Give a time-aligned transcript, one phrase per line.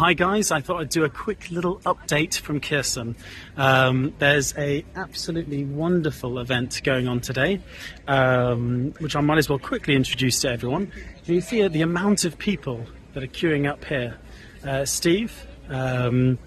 [0.00, 3.16] hi guys, I thought I'd do a quick little update from Kherson.
[3.58, 7.60] Um, there's a absolutely wonderful event going on today,
[8.08, 10.90] um, which I might as well quickly introduce to everyone.
[11.26, 14.16] You see the amount of people that are queuing up here.
[14.64, 16.38] Uh, Steve, um,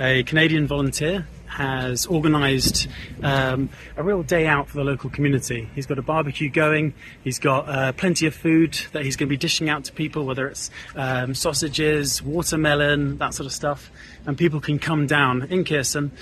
[0.00, 2.86] a Canadian volunteer, has organised
[3.22, 5.70] um, a real day out for the local community.
[5.74, 6.92] He's got a barbecue going.
[7.24, 10.26] He's got uh, plenty of food that he's going to be dishing out to people,
[10.26, 13.90] whether it's um, sausages, watermelon, that sort of stuff.
[14.26, 16.12] And people can come down in Kherson,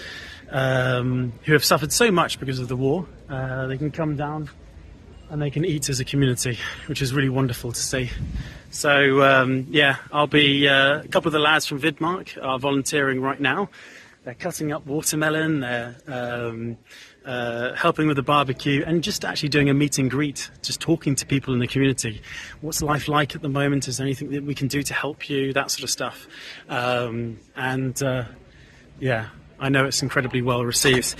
[0.50, 3.04] um, who have suffered so much because of the war.
[3.28, 4.48] Uh, they can come down
[5.30, 8.08] and they can eat as a community, which is really wonderful to see.
[8.70, 13.20] So um, yeah, I'll be uh, a couple of the lads from Vidmark are volunteering
[13.20, 13.68] right now.
[14.24, 16.78] They're cutting up watermelon, they're um,
[17.26, 21.14] uh, helping with the barbecue, and just actually doing a meet and greet, just talking
[21.16, 22.22] to people in the community.
[22.62, 23.86] What's life like at the moment?
[23.86, 25.52] Is there anything that we can do to help you?
[25.52, 26.26] That sort of stuff.
[26.70, 28.24] Um, and uh,
[28.98, 29.28] yeah,
[29.60, 31.16] I know it's incredibly well received.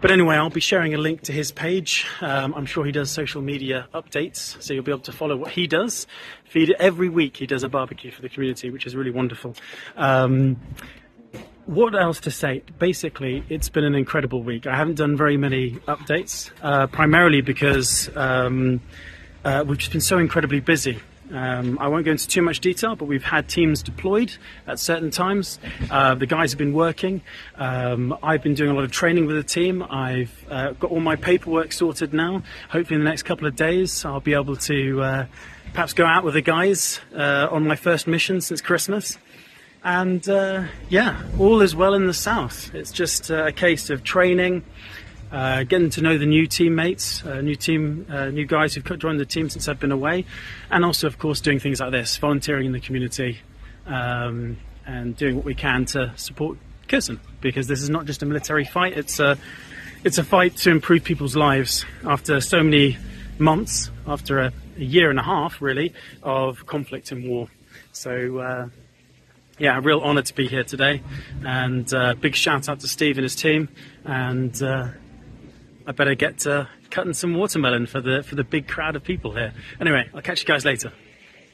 [0.00, 2.06] But anyway, I'll be sharing a link to his page.
[2.20, 5.50] Um, I'm sure he does social media updates, so you'll be able to follow what
[5.50, 6.06] he does.
[6.44, 9.56] Feed every week he does a barbecue for the community, which is really wonderful.
[9.96, 10.56] Um,
[11.66, 12.62] what else to say?
[12.78, 14.66] Basically, it's been an incredible week.
[14.66, 18.80] I haven't done very many updates, uh, primarily because um,
[19.44, 21.00] uh, we've just been so incredibly busy.
[21.32, 25.10] Um, I won't go into too much detail, but we've had teams deployed at certain
[25.10, 25.58] times.
[25.90, 27.22] Uh, the guys have been working.
[27.56, 29.82] Um, I've been doing a lot of training with the team.
[29.82, 32.42] I've uh, got all my paperwork sorted now.
[32.68, 35.26] Hopefully, in the next couple of days, I'll be able to uh,
[35.72, 39.16] perhaps go out with the guys uh, on my first mission since Christmas.
[39.84, 42.74] And uh, yeah, all is well in the south.
[42.74, 44.64] It's just uh, a case of training,
[45.30, 49.20] uh, getting to know the new teammates, uh, new team, uh, new guys who've joined
[49.20, 50.24] the team since I've been away,
[50.70, 53.40] and also, of course, doing things like this, volunteering in the community,
[53.86, 56.56] um, and doing what we can to support
[56.88, 57.20] Kherson.
[57.42, 59.36] Because this is not just a military fight; it's a
[60.02, 62.96] it's a fight to improve people's lives after so many
[63.38, 67.48] months, after a, a year and a half, really, of conflict and war.
[67.92, 68.68] So uh,
[69.58, 71.02] yeah, a real honour to be here today,
[71.44, 73.68] and uh, big shout out to Steve and his team.
[74.04, 74.88] And uh,
[75.86, 79.32] I better get uh, cutting some watermelon for the for the big crowd of people
[79.32, 79.52] here.
[79.80, 80.92] Anyway, I'll catch you guys later.